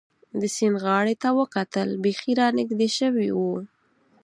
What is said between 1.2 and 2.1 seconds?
ته وکتل،